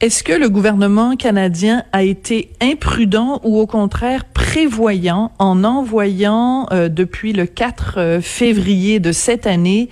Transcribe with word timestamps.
Est-ce 0.00 0.24
que 0.24 0.32
le 0.32 0.48
gouvernement 0.48 1.14
canadien 1.14 1.84
a 1.92 2.04
été 2.04 2.52
imprudent 2.62 3.38
ou 3.44 3.58
au 3.58 3.66
contraire 3.66 4.24
prévoyant 4.24 5.30
en 5.38 5.62
envoyant 5.62 6.66
euh, 6.72 6.88
depuis 6.88 7.34
le 7.34 7.44
4 7.44 7.94
euh, 7.98 8.20
février 8.22 8.98
de 8.98 9.12
cette 9.12 9.46
année 9.46 9.90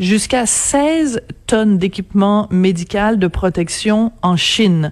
jusqu'à 0.00 0.46
16 0.46 1.20
tonnes 1.46 1.76
d'équipement 1.76 2.48
médical 2.50 3.18
de 3.18 3.26
protection 3.26 4.12
en 4.22 4.38
Chine? 4.38 4.90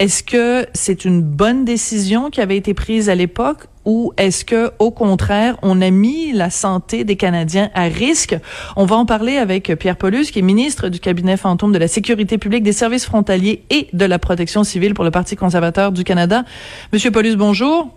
Est-ce 0.00 0.24
que 0.24 0.66
c'est 0.74 1.04
une 1.04 1.22
bonne 1.22 1.64
décision 1.64 2.30
qui 2.30 2.40
avait 2.40 2.56
été 2.56 2.74
prise 2.74 3.08
à 3.10 3.14
l'époque 3.14 3.68
ou 3.84 4.12
est-ce 4.16 4.44
que 4.44 4.70
au 4.78 4.90
contraire 4.90 5.56
on 5.62 5.80
a 5.80 5.90
mis 5.90 6.32
la 6.32 6.50
santé 6.50 7.04
des 7.04 7.16
Canadiens 7.16 7.70
à 7.74 7.84
risque? 7.84 8.36
On 8.76 8.84
va 8.84 8.96
en 8.96 9.06
parler 9.06 9.36
avec 9.36 9.74
Pierre 9.78 9.96
Paulus 9.96 10.30
qui 10.30 10.40
est 10.40 10.42
ministre 10.42 10.88
du 10.88 11.00
cabinet 11.00 11.36
fantôme 11.36 11.72
de 11.72 11.78
la 11.78 11.88
sécurité 11.88 12.38
publique, 12.38 12.62
des 12.62 12.72
services 12.72 13.06
frontaliers 13.06 13.62
et 13.70 13.88
de 13.92 14.04
la 14.04 14.18
protection 14.18 14.64
civile 14.64 14.94
pour 14.94 15.04
le 15.04 15.10
Parti 15.10 15.36
conservateur 15.36 15.92
du 15.92 16.04
Canada. 16.04 16.44
Monsieur 16.92 17.10
Paulus, 17.10 17.36
bonjour. 17.36 17.88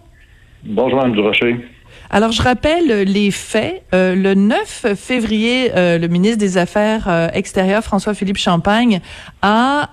Bonjour 0.64 1.00
Mme 1.00 1.14
Durocher. 1.14 1.73
Alors, 2.16 2.32
je 2.32 2.44
rappelle 2.44 3.06
les 3.06 3.32
faits. 3.32 3.82
Euh, 3.92 4.14
le 4.14 4.36
9 4.36 4.94
février, 4.96 5.72
euh, 5.76 5.98
le 5.98 6.08
ministre 6.08 6.38
des 6.38 6.60
Affaires 6.60 7.06
euh, 7.08 7.28
extérieures, 7.34 7.84
François-Philippe 7.84 8.38
Champagne, 8.38 9.02
a 9.42 9.90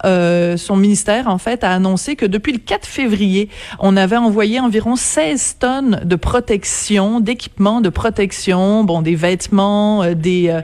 son 0.56 0.76
ministère, 0.76 1.28
en 1.28 1.38
fait, 1.38 1.64
a 1.64 1.72
annoncé 1.72 2.14
que 2.14 2.26
depuis 2.26 2.52
le 2.52 2.58
4 2.58 2.86
février, 2.86 3.48
on 3.78 3.96
avait 3.96 4.18
envoyé 4.18 4.60
environ 4.60 4.96
16 4.96 5.56
tonnes 5.58 6.00
de 6.04 6.14
protection, 6.14 7.20
d'équipements 7.20 7.80
de 7.80 7.88
protection, 7.88 8.84
bon, 8.84 9.00
des 9.00 9.16
vêtements, 9.16 10.14
des 10.14 10.56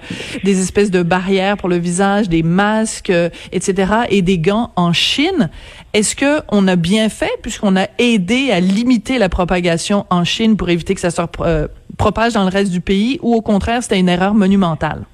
des 0.45 0.61
espèces 0.61 0.93
de 0.93 1.03
barrières 1.03 1.57
pour 1.57 1.69
le 1.69 1.79
visage, 1.79 2.29
des 2.29 2.43
masques, 2.45 3.13
etc., 3.51 3.93
et 4.11 4.23
des 4.23 4.39
gants 4.39 4.71
en 4.77 4.93
Chine. 4.93 5.51
Est-ce 5.93 6.15
que 6.15 6.43
on 6.51 6.69
a 6.69 6.77
bien 6.77 7.09
fait 7.09 7.31
puisqu'on 7.43 7.77
a 7.77 7.87
aidé 7.99 8.51
à 8.51 8.61
limiter 8.61 9.19
la 9.19 9.29
propagation 9.29 10.05
en 10.11 10.25
Chine 10.25 10.57
pour 10.57 10.69
éviter 10.69 10.95
que 10.95 11.01
ça 11.01 11.11
se 11.11 11.23
euh, 11.41 11.69
propage 11.97 12.35
dans 12.35 12.45
le 12.45 12.51
reste 12.51 12.71
du 12.71 12.81
pays 12.81 13.19
ou 13.23 13.35
au 13.35 13.41
contraire 13.41 13.83
c'était 13.83 13.99
une 13.99 14.09
erreur 14.09 14.35
monumentale? 14.35 15.05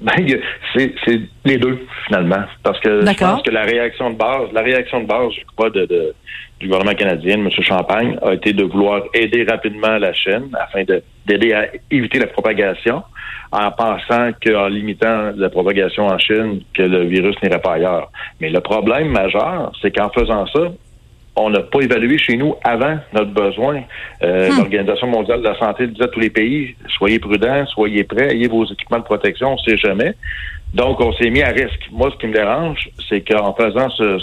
Ben, 0.00 0.14
c'est 0.74 1.20
les 1.44 1.58
deux 1.58 1.78
finalement, 2.06 2.44
parce 2.62 2.78
que 2.80 3.00
je 3.04 3.18
pense 3.18 3.42
que 3.42 3.50
la 3.50 3.62
réaction 3.62 4.10
de 4.10 4.16
base, 4.16 4.52
la 4.52 4.62
réaction 4.62 5.00
de 5.00 5.06
base, 5.06 5.32
je 5.36 5.40
crois, 5.56 5.70
de, 5.70 6.14
du 6.60 6.66
gouvernement 6.66 6.94
canadien, 6.94 7.34
M. 7.34 7.48
Champagne, 7.50 8.16
a 8.22 8.34
été 8.34 8.52
de 8.52 8.62
vouloir 8.62 9.02
aider 9.12 9.44
rapidement 9.48 9.98
la 9.98 10.12
Chine 10.12 10.50
afin 10.60 10.84
d'aider 11.26 11.52
à 11.52 11.66
éviter 11.90 12.20
la 12.20 12.28
propagation, 12.28 13.02
en 13.50 13.70
pensant 13.72 14.30
qu'en 14.44 14.68
limitant 14.68 15.32
la 15.36 15.48
propagation 15.48 16.06
en 16.06 16.18
Chine, 16.18 16.60
que 16.74 16.82
le 16.82 17.06
virus 17.06 17.34
n'irait 17.42 17.60
pas 17.60 17.74
ailleurs. 17.74 18.12
Mais 18.40 18.50
le 18.50 18.60
problème 18.60 19.08
majeur, 19.08 19.72
c'est 19.82 19.94
qu'en 19.96 20.10
faisant 20.10 20.46
ça, 20.46 20.60
on 21.38 21.50
n'a 21.50 21.60
pas 21.60 21.80
évalué 21.80 22.18
chez 22.18 22.36
nous 22.36 22.54
avant 22.64 22.98
notre 23.12 23.30
besoin. 23.30 23.82
Euh, 24.22 24.50
hmm. 24.50 24.58
L'Organisation 24.58 25.06
mondiale 25.06 25.40
de 25.40 25.48
la 25.48 25.58
santé 25.58 25.86
disait 25.86 26.04
à 26.04 26.08
tous 26.08 26.20
les 26.20 26.30
pays, 26.30 26.74
soyez 26.96 27.18
prudents, 27.18 27.66
soyez 27.66 28.04
prêts, 28.04 28.32
ayez 28.32 28.48
vos 28.48 28.64
équipements 28.64 28.98
de 28.98 29.04
protection, 29.04 29.50
on 29.50 29.52
ne 29.52 29.70
sait 29.70 29.76
jamais. 29.76 30.14
Donc, 30.74 31.00
on 31.00 31.12
s'est 31.14 31.30
mis 31.30 31.42
à 31.42 31.48
risque. 31.48 31.88
Moi, 31.90 32.10
ce 32.12 32.18
qui 32.18 32.26
me 32.26 32.34
dérange, 32.34 32.90
c'est 33.08 33.22
qu'en 33.22 33.54
faisant 33.54 33.88
ce, 33.90 34.18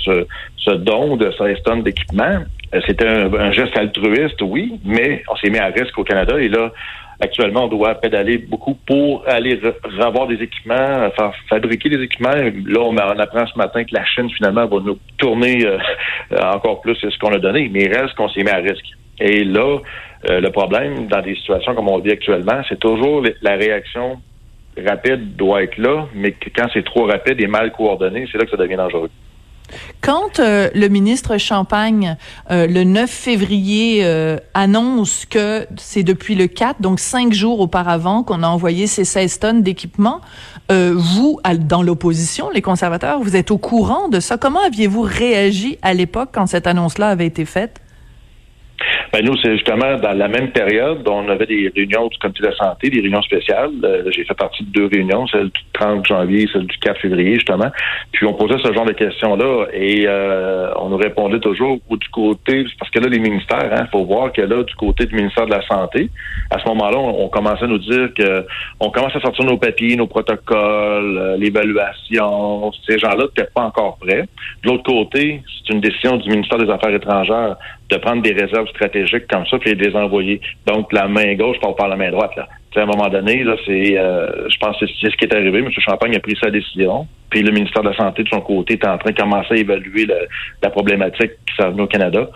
ce, 0.57 0.71
don 0.71 1.17
de 1.17 1.31
16 1.31 1.63
tonnes 1.63 1.83
d'équipement, 1.83 2.43
euh, 2.73 2.81
c'était 2.85 3.07
un, 3.07 3.51
geste 3.51 3.75
altruiste, 3.77 4.41
oui, 4.41 4.79
mais 4.83 5.23
on 5.27 5.35
s'est 5.37 5.49
mis 5.49 5.57
à 5.57 5.67
risque 5.67 5.97
au 5.97 6.03
Canada. 6.03 6.39
Et 6.39 6.49
là, 6.49 6.71
actuellement, 7.19 7.65
on 7.65 7.67
doit 7.67 7.95
pédaler 7.95 8.37
beaucoup 8.37 8.75
pour 8.85 9.23
aller 9.27 9.59
revoir 9.83 10.27
des 10.27 10.41
équipements, 10.41 11.09
fabriquer 11.49 11.89
des 11.89 12.03
équipements. 12.03 12.33
Là, 12.33 12.79
on, 12.81 12.97
apprend 12.97 13.45
ce 13.47 13.57
matin 13.57 13.83
que 13.83 13.93
la 13.93 14.05
Chine, 14.05 14.29
finalement, 14.29 14.65
va 14.65 14.79
nous 14.79 14.99
tourner 15.17 15.65
euh, 15.65 15.77
encore 16.53 16.81
plus 16.81 16.95
ce 16.95 17.17
qu'on 17.19 17.33
a 17.33 17.39
donné. 17.39 17.69
Mais 17.71 17.83
il 17.83 17.93
reste 17.95 18.15
qu'on 18.15 18.29
s'est 18.29 18.43
mis 18.43 18.49
à 18.49 18.57
risque. 18.57 18.85
Et 19.19 19.43
là, 19.43 19.79
euh, 20.29 20.39
le 20.39 20.51
problème 20.51 21.07
dans 21.07 21.21
des 21.21 21.35
situations 21.35 21.73
comme 21.75 21.87
on 21.87 21.99
vit 21.99 22.11
actuellement, 22.11 22.61
c'est 22.67 22.79
toujours 22.79 23.23
la 23.41 23.55
réaction 23.55 24.21
rapide 24.77 25.35
doit 25.35 25.63
être 25.63 25.77
là, 25.77 26.07
mais 26.13 26.35
quand 26.55 26.67
c'est 26.73 26.83
trop 26.83 27.05
rapide 27.05 27.39
et 27.39 27.47
mal 27.47 27.71
coordonné, 27.71 28.27
c'est 28.31 28.37
là 28.37 28.45
que 28.45 28.51
ça 28.51 28.57
devient 28.57 28.75
dangereux. 28.75 29.09
Quand 30.01 30.39
euh, 30.39 30.69
le 30.75 30.87
ministre 30.87 31.37
Champagne, 31.37 32.17
euh, 32.51 32.67
le 32.67 32.83
9 32.83 33.09
février, 33.09 34.01
euh, 34.03 34.37
annonce 34.53 35.25
que 35.25 35.67
c'est 35.77 36.03
depuis 36.03 36.35
le 36.35 36.47
4, 36.47 36.81
donc 36.81 36.99
cinq 36.99 37.33
jours 37.33 37.59
auparavant, 37.59 38.23
qu'on 38.23 38.43
a 38.43 38.47
envoyé 38.47 38.87
ces 38.87 39.05
16 39.05 39.39
tonnes 39.39 39.63
d'équipement, 39.63 40.21
vous, 40.69 41.39
dans 41.59 41.83
l'opposition, 41.83 42.49
les 42.49 42.63
conservateurs, 42.63 43.19
vous 43.19 43.35
êtes 43.35 43.51
au 43.51 43.59
courant 43.59 44.09
de 44.09 44.19
ça. 44.19 44.37
Comment 44.37 44.61
aviez-vous 44.61 45.01
réagi 45.03 45.77
à 45.83 45.93
l'époque 45.93 46.29
quand 46.33 46.47
cette 46.47 46.65
annonce-là 46.65 47.09
avait 47.09 47.27
été 47.27 47.45
faite? 47.45 47.81
Ben 49.13 49.23
nous, 49.23 49.35
c'est 49.37 49.53
justement 49.53 49.97
dans 49.97 50.13
la 50.13 50.27
même 50.27 50.51
période, 50.51 51.07
on 51.07 51.29
avait 51.29 51.45
des 51.45 51.71
réunions 51.75 52.07
du 52.07 52.17
comité 52.17 52.43
de 52.43 52.47
la 52.47 52.55
santé, 52.55 52.89
des 52.89 53.01
réunions 53.01 53.21
spéciales. 53.21 53.71
Euh, 53.83 54.03
j'ai 54.11 54.23
fait 54.23 54.33
partie 54.33 54.63
de 54.63 54.71
deux 54.71 54.87
réunions, 54.87 55.27
celle 55.27 55.49
du 55.49 55.61
30 55.73 56.05
janvier, 56.05 56.47
celle 56.51 56.65
du 56.65 56.77
4 56.77 56.99
février, 57.01 57.35
justement. 57.35 57.71
Puis 58.11 58.25
on 58.25 58.33
posait 58.33 58.57
ce 58.63 58.73
genre 58.73 58.85
de 58.85 58.93
questions-là 58.93 59.67
et 59.73 60.05
euh, 60.07 60.71
on 60.77 60.89
nous 60.89 60.97
répondait 60.97 61.39
toujours 61.39 61.79
du 61.89 62.09
côté, 62.09 62.65
parce 62.79 62.91
que 62.91 62.99
là, 62.99 63.07
les 63.07 63.19
ministères, 63.19 63.69
il 63.71 63.79
hein, 63.79 63.87
faut 63.91 64.05
voir 64.05 64.31
que 64.31 64.41
là, 64.41 64.63
du 64.63 64.75
côté 64.75 65.05
du 65.05 65.15
ministère 65.15 65.45
de 65.45 65.51
la 65.51 65.65
Santé, 65.67 66.09
à 66.51 66.59
ce 66.59 66.67
moment-là, 66.69 66.97
on, 66.97 67.27
commençait 67.29 67.65
à 67.65 67.67
nous 67.67 67.79
dire 67.79 68.09
que 68.17 68.45
on 68.79 68.89
commence 68.89 69.15
à 69.15 69.19
sortir 69.19 69.45
nos 69.45 69.57
papiers, 69.57 69.95
nos 69.95 70.07
protocoles, 70.07 71.17
euh, 71.17 71.37
l'évaluation. 71.37 72.71
Ces 72.87 72.97
gens-là 72.99 73.25
n'étaient 73.25 73.49
pas 73.53 73.63
encore 73.63 73.97
prêts. 73.97 74.27
De 74.63 74.69
l'autre 74.69 74.83
côté, 74.83 75.41
c'est 75.57 75.73
une 75.73 75.81
décision 75.81 76.17
du 76.17 76.29
ministère 76.29 76.57
des 76.57 76.69
Affaires 76.69 76.93
étrangères 76.93 77.55
de 77.89 77.97
prendre 77.97 78.21
des 78.21 78.33
réserves 78.33 78.67
stratégiques 78.69 79.27
comme 79.27 79.45
ça 79.45 79.57
puis 79.59 79.75
de 79.75 79.83
les 79.83 79.95
envoyer. 79.95 80.41
Donc, 80.65 80.91
la 80.91 81.07
main 81.07 81.35
gauche 81.35 81.57
parle 81.59 81.75
par 81.75 81.87
la 81.87 81.95
main 81.95 82.11
droite. 82.11 82.35
Là. 82.35 82.47
à 82.75 82.81
un 82.81 82.85
moment 82.85 83.09
donné, 83.09 83.43
là, 83.43 83.55
c'est, 83.65 83.97
euh, 83.97 84.49
je 84.49 84.57
pense 84.57 84.77
que 84.79 84.85
c'est 84.87 85.09
ce 85.09 85.15
qui 85.17 85.25
est 85.25 85.33
arrivé. 85.33 85.59
M. 85.59 85.69
Champagne 85.71 86.15
a 86.15 86.19
pris 86.19 86.35
sa 86.41 86.49
décision. 86.49 87.07
Puis 87.29 87.41
le 87.41 87.51
ministère 87.51 87.83
de 87.83 87.89
la 87.89 87.95
Santé, 87.95 88.23
de 88.23 88.29
son 88.29 88.41
côté, 88.41 88.73
est 88.73 88.87
en 88.87 88.97
train 88.97 89.11
de 89.11 89.15
commencer 89.17 89.53
à 89.53 89.57
évaluer 89.57 90.05
la 90.05 90.69
proproblématique 90.69 91.31
qui 91.47 91.55
s'en 91.57 91.77
au 91.77 91.87
Canada. 91.87 92.29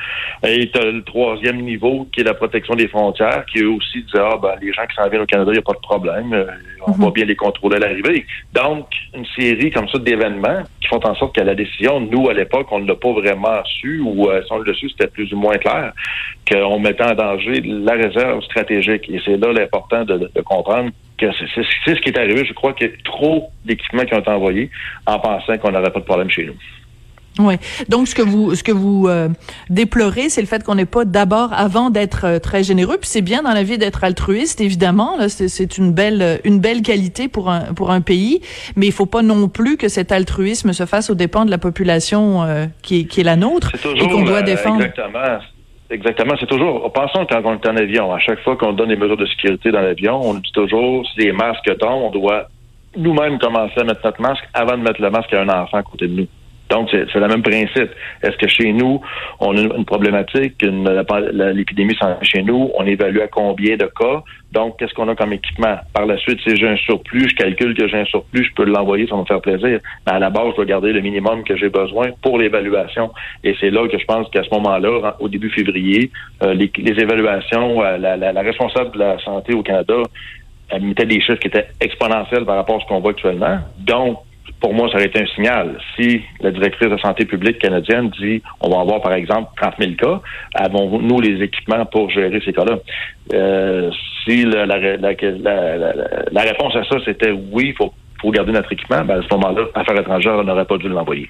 Et 0.46 0.70
tu 0.72 0.80
as 0.80 0.86
le 0.86 1.04
troisième 1.04 1.62
niveau, 1.62 2.08
qui 2.12 2.22
est 2.22 2.24
la 2.24 2.34
protection 2.34 2.76
des 2.76 2.88
frontières, 2.88 3.46
qui 3.46 3.60
eux 3.60 3.70
aussi 3.70 4.04
disent 4.04 4.16
Ah, 4.16 4.38
ben, 4.42 4.56
les 4.62 4.74
gens 4.74 4.86
qui 4.88 4.96
s'en 4.96 5.10
viennent 5.10 5.22
au 5.22 5.28
Canada, 5.28 5.52
il 5.52 5.56
n'y 5.56 5.60
a 5.60 5.64
pas 5.64 5.74
de 5.74 5.80
problème. 5.80 6.34
Euh, 6.34 6.46
on 6.88 6.92
mhm. 6.92 7.06
va 7.06 7.12
bien 7.12 7.26
les 7.26 7.36
contrôler 7.36 7.78
à 7.78 7.80
l'arrivée. 7.80 8.26
Donc, 8.54 8.88
une 9.14 9.26
série 9.38 9.72
comme 9.72 9.88
ça 9.90 10.00
d'événements 10.00 10.64
qui 10.82 10.88
font 10.88 11.06
en 11.06 11.16
sorte 11.16 11.36
que 11.36 11.42
la 11.42 11.56
décision, 11.56 12.00
nous, 12.00 12.30
à 12.30 12.34
l'époque, 12.34 12.68
on 12.72 12.80
ne 12.80 12.88
l'a 12.88 12.96
pas 12.96 13.12
vraiment 13.12 13.64
su, 13.66 14.00
ou 14.00 14.30
euh, 14.30 14.42
si 14.44 14.52
on 14.52 14.60
l'a 14.60 14.74
su, 14.74 14.90
c'était 14.90 15.08
plus 15.08 15.32
ou 15.34 15.38
moins 15.38 15.58
clair, 15.58 15.94
qu'on 16.50 16.80
mettait 16.80 17.04
en 17.04 17.16
danger 17.16 17.62
la 17.64 17.94
réserve 17.94 18.42
stratégique. 18.44 19.10
Et 19.10 19.22
c'est 19.26 19.38
là 19.38 19.52
l'important 19.54 20.04
de 20.06 20.42
comprendre 20.44 20.92
c'est 21.20 21.96
ce 21.96 22.02
qui 22.02 22.10
est 22.10 22.18
arrivé. 22.18 22.46
Je 22.46 22.54
crois 22.54 22.74
qu'il 22.74 22.88
y 22.88 22.90
a 22.90 22.94
trop 23.04 23.50
d'équipements 23.66 24.06
qui 24.06 24.14
ont 24.14 24.20
été 24.20 24.30
envoyés 24.30 24.70
en 25.06 25.20
pensant 25.20 25.58
qu'on 25.58 25.72
n'aurait 25.72 25.92
pas 25.92 26.00
de 26.00 26.06
problème 26.06 26.30
chez 26.30 26.46
nous. 26.46 26.56
Oui. 27.38 27.56
Donc 27.88 28.08
ce 28.08 28.16
que 28.16 28.22
vous 28.22 28.54
ce 28.56 28.64
que 28.64 28.72
vous 28.72 29.08
euh, 29.08 29.30
déplorez, 29.70 30.30
c'est 30.30 30.42
le 30.42 30.48
fait 30.48 30.64
qu'on 30.64 30.76
n'est 30.76 30.86
pas 30.86 31.06
d'abord 31.06 31.54
avant 31.54 31.90
d'être 31.90 32.26
euh, 32.26 32.40
très 32.40 32.64
généreux. 32.64 32.98
Puis 32.98 33.10
c'est 33.10 33.22
bien 33.22 33.44
dans 33.44 33.54
la 33.54 33.64
vie 33.64 33.78
d'être 33.78 34.04
altruiste, 34.04 34.60
évidemment. 34.60 35.16
Là, 35.18 35.30
c'est 35.30 35.78
une 35.78 35.94
belle 35.94 36.42
une 36.44 36.60
belle 36.60 36.82
qualité 36.82 37.28
pour 37.28 37.50
un 37.50 37.74
pour 37.74 37.92
un 37.92 38.02
pays. 38.02 38.42
Mais 38.76 38.88
il 38.88 38.92
faut 38.92 39.06
pas 39.06 39.22
non 39.22 39.48
plus 39.48 39.78
que 39.78 39.88
cet 39.88 40.12
altruisme 40.12 40.74
se 40.74 40.86
fasse 40.86 41.10
aux 41.10 41.16
dépens 41.16 41.46
de 41.46 41.52
la 41.52 41.58
population 41.58 42.44
euh, 42.44 42.66
qui 42.82 43.02
est 43.02 43.04
qui 43.06 43.22
est 43.22 43.26
la 43.26 43.38
nôtre 43.38 43.74
et 43.96 44.08
qu'on 44.08 44.24
doit 44.24 44.42
défendre. 44.42 44.84
Exactement. 44.84 45.40
Exactement. 45.90 46.36
C'est 46.40 46.46
toujours, 46.46 46.92
pensons 46.94 47.26
quand 47.26 47.42
on 47.46 47.54
est 47.54 47.68
en 47.68 47.76
avion, 47.76 48.14
à 48.14 48.20
chaque 48.20 48.42
fois 48.42 48.56
qu'on 48.56 48.74
donne 48.74 48.90
des 48.90 48.96
mesures 48.96 49.18
de 49.18 49.26
sécurité 49.26 49.72
dans 49.72 49.82
l'avion, 49.82 50.22
on 50.22 50.36
dit 50.36 50.52
toujours, 50.52 51.06
si 51.08 51.20
les 51.22 51.32
masques 51.32 51.78
tombent, 51.80 52.04
on 52.04 52.12
doit 52.12 52.48
nous-mêmes 52.96 53.40
commencer 53.40 53.80
à 53.80 53.84
mettre 53.84 54.02
notre 54.04 54.22
masque 54.22 54.44
avant 54.54 54.78
de 54.78 54.84
mettre 54.84 55.02
le 55.02 55.10
masque 55.10 55.34
à 55.34 55.42
un 55.42 55.50
enfant 55.50 55.78
à 55.78 55.84
côté 55.84 56.08
de 56.08 56.14
nous. 56.14 56.28
Donc, 56.70 56.90
c'est 56.92 57.16
le 57.16 57.28
même 57.28 57.42
principe. 57.42 57.90
Est-ce 58.22 58.38
que 58.38 58.48
chez 58.48 58.72
nous, 58.74 59.02
on 59.40 59.58
a 59.58 59.62
une, 59.62 59.86
problématique, 59.86 60.62
l'épidémie 60.62 61.96
s'en 61.96 62.22
chez 62.22 62.44
nous, 62.44 62.70
on 62.78 62.86
évalue 62.86 63.20
à 63.20 63.28
combien 63.28 63.76
de 63.76 63.86
cas, 63.86 64.24
donc 64.52 64.78
qu'est-ce 64.78 64.94
qu'on 64.94 65.08
a 65.08 65.16
comme 65.16 65.34
équipement? 65.34 65.78
Par 65.94 66.06
la 66.06 66.18
suite, 66.18 66.40
si 66.48 66.56
j'ai 66.56 66.68
un 66.68 66.78
surplus, 66.78 67.30
je 67.30 67.36
calcule 67.36 67.76
que 67.76 67.88
j'ai 67.88 67.98
un 67.98 68.06
surplus, 68.06 68.46
je 68.46 68.54
peux 68.56 68.66
l'envoyer, 68.66 69.08
ça 69.08 69.16
va 69.16 69.22
me 69.22 69.26
faire 69.26 69.42
plaisir. 69.42 69.80
Mais 70.06 70.14
à 70.14 70.20
la 70.20 70.30
base, 70.30 70.52
je 70.52 70.56
dois 70.58 70.66
garder 70.66 70.92
le 70.92 71.02
minimum 71.02 71.44
que 71.44 71.56
j'ai 71.56 71.70
besoin 71.70 72.08
pour 72.22 72.40
l'évaluation. 72.40 73.12
Et 73.44 73.56
c'est 73.60 73.70
là 73.70 73.88
que 73.88 73.98
je 73.98 74.06
pense 74.06 74.30
qu'à 74.30 74.44
ce 74.44 74.50
moment-là, 74.56 75.18
au 75.20 75.30
début 75.30 75.52
février, 75.52 76.12
euh, 76.44 76.54
les, 76.54 76.72
évaluations, 76.78 77.84
euh, 77.84 77.98
la, 77.98 78.18
la, 78.18 78.42
responsable 78.42 78.92
de 78.92 79.00
la 79.00 79.20
santé 79.20 79.54
au 79.54 79.62
Canada, 79.62 80.02
elle 80.70 80.84
mettait 80.84 81.06
des 81.06 81.20
chiffres 81.22 81.40
qui 81.40 81.48
étaient 81.48 81.68
exponentiels 81.82 82.46
par 82.46 82.56
rapport 82.56 82.78
à 82.78 82.80
ce 82.80 82.86
qu'on 82.86 83.00
voit 83.00 83.12
actuellement. 83.12 83.60
Donc, 83.80 84.20
pour 84.60 84.74
moi, 84.74 84.88
ça 84.90 84.96
aurait 84.96 85.06
été 85.06 85.22
un 85.22 85.28
signal. 85.28 85.78
Si 85.96 86.22
la 86.42 86.52
directrice 86.52 86.90
de 86.90 86.98
santé 86.98 87.26
publique 87.26 87.60
canadienne 87.60 88.10
dit 88.20 88.42
on 88.62 88.70
va 88.70 88.82
avoir, 88.82 89.02
par 89.02 89.14
exemple, 89.14 89.50
30 89.62 89.74
000 89.80 89.92
cas, 89.94 90.22
avons-nous 90.56 91.22
les 91.22 91.44
équipements 91.44 91.86
pour 91.86 92.10
gérer 92.10 92.42
ces 92.44 92.54
cas-là? 92.54 92.78
Euh, 93.34 93.92
si 94.24 94.44
la, 94.44 94.66
la, 94.66 94.78
la, 94.78 96.42
réponse 96.42 96.76
à 96.76 96.84
ça, 96.84 96.98
c'était 97.06 97.32
oui, 97.32 97.70
il 97.70 97.76
faut, 97.76 97.94
faut 98.22 98.32
garder 98.32 98.52
notre 98.52 98.72
équipement, 98.74 99.04
ben 99.06 99.20
à 99.20 99.22
ce 99.22 99.34
moment-là, 99.36 99.66
Affaires 99.76 100.00
étrangères 100.00 100.44
n'aurait 100.44 100.66
pas 100.66 100.78
dû 100.78 100.90
l'envoyer. 100.90 101.30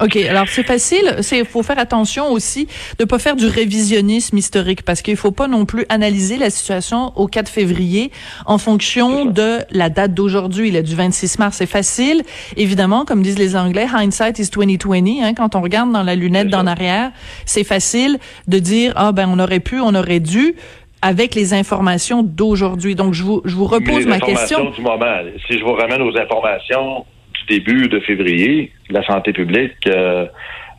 OK. 0.00 0.16
Alors, 0.16 0.48
c'est 0.48 0.64
facile. 0.64 1.16
Il 1.32 1.44
faut 1.44 1.62
faire 1.62 1.78
attention 1.78 2.30
aussi 2.32 2.66
de 2.98 3.04
pas 3.04 3.18
faire 3.18 3.36
du 3.36 3.46
révisionnisme 3.46 4.36
historique 4.36 4.82
parce 4.82 5.02
qu'il 5.02 5.16
faut 5.16 5.30
pas 5.30 5.46
non 5.46 5.64
plus 5.64 5.86
analyser 5.88 6.36
la 6.36 6.50
situation 6.50 7.12
au 7.16 7.26
4 7.26 7.48
février 7.48 8.10
en 8.46 8.58
fonction 8.58 9.24
de 9.24 9.58
la 9.70 9.90
date 9.90 10.14
d'aujourd'hui, 10.14 10.70
là, 10.70 10.82
du 10.82 10.94
26 10.94 11.38
mars. 11.38 11.56
C'est 11.58 11.66
facile. 11.66 12.22
Évidemment, 12.56 13.04
comme 13.04 13.22
disent 13.22 13.38
les 13.38 13.56
Anglais, 13.56 13.86
hindsight 13.92 14.38
is 14.38 14.50
2020. 14.50 15.22
Hein, 15.22 15.34
quand 15.34 15.54
on 15.54 15.60
regarde 15.60 15.92
dans 15.92 16.02
la 16.02 16.14
lunette 16.14 16.48
d'en 16.48 16.66
arrière, 16.66 17.10
c'est 17.46 17.64
facile 17.64 18.18
de 18.48 18.58
dire, 18.58 18.92
ah, 18.96 19.12
ben, 19.12 19.28
on 19.30 19.38
aurait 19.38 19.60
pu, 19.60 19.80
on 19.80 19.94
aurait 19.94 20.20
dû 20.20 20.54
avec 21.02 21.34
les 21.34 21.52
informations 21.52 22.22
d'aujourd'hui. 22.22 22.94
Donc, 22.94 23.12
je 23.12 23.22
vous, 23.22 23.42
je 23.44 23.54
vous 23.54 23.66
repose 23.66 24.06
ma 24.06 24.18
question. 24.18 24.70
du 24.70 24.80
moment. 24.80 25.18
Si 25.46 25.58
je 25.58 25.64
vous 25.64 25.74
ramène 25.74 26.00
aux 26.00 26.16
informations 26.16 27.04
début 27.48 27.88
de 27.88 28.00
février, 28.00 28.72
la 28.90 29.04
santé 29.04 29.32
publique, 29.32 29.74
euh, 29.86 30.26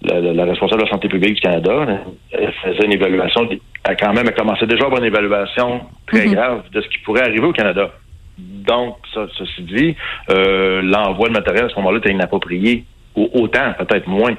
la, 0.02 0.46
responsable 0.46 0.82
de 0.82 0.86
la 0.86 0.92
santé 0.92 1.08
publique 1.08 1.36
du 1.36 1.42
Canada, 1.42 2.02
elle 2.32 2.54
faisait 2.64 2.86
une 2.86 2.94
évaluation, 2.94 3.48
elle 3.50 3.98
quand 3.98 4.14
même 4.14 4.28
a 4.28 4.32
commencé 4.32 4.66
déjà 4.66 4.84
à 4.84 4.86
avoir 4.88 5.02
une 5.02 5.08
évaluation 5.08 5.82
très 6.08 6.28
mhm. 6.28 6.34
grave 6.34 6.64
de 6.72 6.82
ce 6.82 6.88
qui 6.90 7.00
pourrait 7.00 7.24
arriver 7.24 7.46
au 7.46 7.54
Canada. 7.54 7.92
Donc, 8.38 8.98
ça, 9.14 9.28
ceci 9.38 9.62
dit, 9.62 9.96
euh, 10.30 10.82
l'envoi 10.82 11.30
de 11.30 11.34
matériel 11.34 11.66
à 11.66 11.70
ce 11.70 11.76
moment-là 11.76 12.00
était 12.00 12.12
inapproprié. 12.12 12.84
Autant, 13.16 13.74
peut-être 13.80 14.08
moins. 14.08 14.34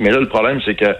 Mais 0.00 0.10
là, 0.10 0.18
le 0.18 0.26
problème, 0.26 0.60
c'est 0.64 0.74
que 0.74 0.92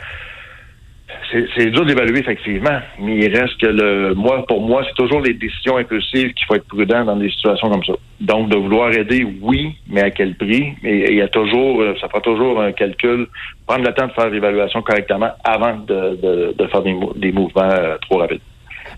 c'est 1.30 1.66
dur 1.66 1.84
d'évaluer, 1.84 2.20
effectivement, 2.20 2.78
mais 2.98 3.16
il 3.16 3.36
reste 3.36 3.58
que 3.60 3.66
le 3.66 4.14
moi, 4.14 4.44
pour 4.46 4.60
moi, 4.60 4.82
c'est 4.86 4.94
toujours 4.94 5.20
les 5.20 5.34
décisions 5.34 5.76
impulsives 5.76 6.32
qu'il 6.32 6.46
faut 6.46 6.54
être 6.54 6.66
prudent 6.66 7.04
dans 7.04 7.16
des 7.16 7.30
situations 7.30 7.68
comme 7.68 7.84
ça. 7.84 7.92
Donc, 8.20 8.48
de 8.48 8.56
vouloir 8.56 8.92
aider, 8.92 9.26
oui, 9.42 9.76
mais 9.88 10.02
à 10.02 10.10
quel 10.10 10.34
prix? 10.36 10.74
Et 10.82 11.12
il 11.12 11.16
y 11.16 11.22
a 11.22 11.28
toujours, 11.28 11.82
euh, 11.82 11.94
ça 12.00 12.08
prend 12.08 12.20
toujours 12.20 12.60
un 12.60 12.72
calcul, 12.72 13.26
prendre 13.66 13.84
le 13.84 13.94
temps 13.94 14.06
de 14.06 14.12
faire 14.12 14.30
l'évaluation 14.30 14.82
correctement 14.82 15.30
avant 15.44 15.76
de, 15.76 16.54
de, 16.56 16.66
faire 16.66 16.82
des, 16.82 16.96
des 17.16 17.32
mouvements 17.32 17.70
euh, 17.70 17.96
trop 18.00 18.18
rapides. 18.18 18.40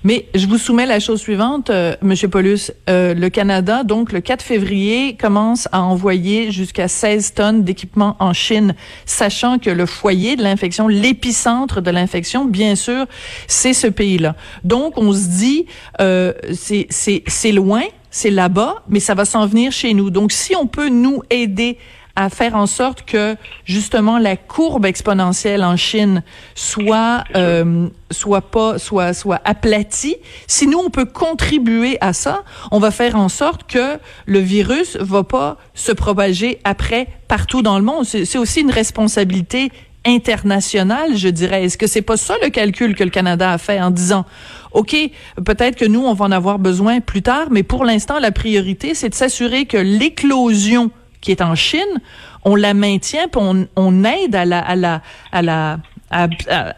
Mais 0.03 0.27
je 0.35 0.47
vous 0.47 0.57
soumets 0.57 0.87
la 0.87 0.99
chose 0.99 1.21
suivante, 1.21 1.69
euh, 1.69 1.95
Monsieur 2.01 2.29
Paulus. 2.29 2.73
Euh, 2.89 3.13
le 3.13 3.29
Canada, 3.29 3.85
donc 3.85 4.13
le 4.13 4.23
4 4.23 4.43
février, 4.43 5.15
commence 5.15 5.69
à 5.73 5.83
envoyer 5.83 6.51
jusqu'à 6.51 6.89
16 6.89 7.35
tonnes 7.35 7.65
d'équipements 7.65 8.17
en 8.19 8.33
Chine, 8.33 8.75
sachant 9.05 9.59
que 9.59 9.69
le 9.69 9.85
foyer 9.85 10.37
de 10.37 10.43
l'infection, 10.43 10.89
l'épicentre 10.89 11.83
de 11.83 11.91
l'infection, 11.91 12.47
bien 12.47 12.77
sûr, 12.77 13.05
c'est 13.47 13.75
ce 13.75 13.89
pays-là. 13.89 14.37
Donc, 14.65 14.97
on 14.97 15.13
se 15.13 15.29
dit, 15.29 15.67
euh, 16.01 16.33
c'est 16.51 17.53
loin, 17.53 17.83
c'est 18.11 18.31
là-bas, 18.31 18.83
mais 18.89 19.01
ça 19.01 19.15
va 19.15 19.27
s'en 19.27 19.47
venir 19.47 19.71
chez 19.71 19.93
nous. 19.93 20.09
Donc, 20.09 20.33
si 20.33 20.57
on 20.57 20.67
peut 20.67 20.89
nous 20.89 21.23
aider 21.29 21.77
à 22.21 22.29
faire 22.29 22.55
en 22.55 22.67
sorte 22.67 23.03
que 23.07 23.35
justement 23.65 24.19
la 24.19 24.37
courbe 24.37 24.85
exponentielle 24.85 25.65
en 25.65 25.77
Chine 25.77 26.23
soit 26.55 27.25
euh, 27.35 27.89
soit 28.11 28.43
pas 28.43 28.79
soit 28.79 29.15
soit 29.15 29.41
aplatie. 29.47 30.17
Si 30.47 30.67
nous 30.67 30.79
on 30.79 30.91
peut 30.91 31.07
contribuer 31.07 31.97
à 32.03 32.13
ça, 32.13 32.45
on 32.73 32.79
va 32.79 32.91
faire 32.91 33.17
en 33.17 33.31
sorte 33.31 33.67
que 33.67 33.99
le 34.27 34.39
virus 34.39 34.99
va 35.01 35.25
pas 35.25 35.57
se 35.75 35.93
propager 35.93 36.61
après 36.65 37.09
partout 37.27 37.63
dans 37.63 37.79
le 37.79 37.85
monde. 37.85 38.05
C'est 38.05 38.39
aussi 38.39 38.61
une 38.61 38.71
responsabilité 38.71 39.73
internationale, 40.05 41.17
je 41.17 41.29
dirais. 41.29 41.65
Est-ce 41.65 41.79
que 41.79 41.87
c'est 41.87 42.03
pas 42.03 42.19
ça 42.19 42.35
le 42.43 42.51
calcul 42.51 42.95
que 42.95 43.05
le 43.05 43.11
Canada 43.11 43.51
a 43.51 43.59
fait 43.59 43.81
en 43.81 43.91
disant 43.91 44.27
OK, 44.73 44.95
peut-être 45.43 45.77
que 45.77 45.87
nous 45.87 46.01
on 46.05 46.13
va 46.13 46.27
en 46.27 46.33
avoir 46.33 46.59
besoin 46.59 47.01
plus 47.01 47.23
tard, 47.23 47.47
mais 47.51 47.63
pour 47.63 47.87
l'instant 47.87 48.19
la 48.19 48.31
priorité 48.31 48.95
c'est 48.95 49.09
de 49.09 49.15
s'assurer 49.15 49.65
que 49.65 49.79
l'éclosion 49.79 50.91
qui 51.21 51.31
est 51.31 51.43
en 51.43 51.55
Chine, 51.55 52.01
on 52.45 52.57
la 52.57 52.75
maintient, 52.75 53.29
puis 53.29 53.41
on, 53.77 54.05
aide 54.05 54.35
à 54.35 54.45
la, 54.45 54.61
à 54.61 54.77
la, 54.77 55.03
à 55.33 55.43
la, 55.43 55.79
à, 56.11 56.29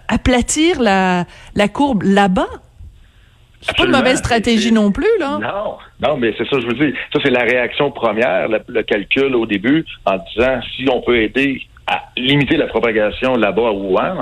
aplatir 0.08 0.80
la, 0.80 1.24
la 1.54 1.68
courbe 1.68 2.02
là-bas. 2.02 2.48
C'est 3.62 3.76
pas 3.76 3.84
une 3.84 3.92
mauvaise 3.92 4.18
stratégie 4.18 4.72
non 4.72 4.90
plus, 4.90 5.18
là. 5.20 5.38
Non, 5.40 5.76
non, 6.00 6.16
mais 6.16 6.34
c'est 6.36 6.48
ça, 6.48 6.58
je 6.58 6.66
veux 6.66 6.74
dire. 6.74 6.92
Ça, 7.12 7.20
c'est 7.22 7.30
la 7.30 7.44
réaction 7.44 7.92
première, 7.92 8.48
le, 8.48 8.82
calcul 8.82 9.36
au 9.36 9.46
début, 9.46 9.84
en 10.04 10.16
disant 10.16 10.60
si 10.74 10.88
on 10.90 11.00
peut 11.00 11.18
aider 11.18 11.62
à 11.86 12.02
limiter 12.16 12.56
la 12.56 12.66
propagation 12.66 13.36
là-bas 13.36 13.68
à 13.68 13.72
Wuhan, 13.72 14.16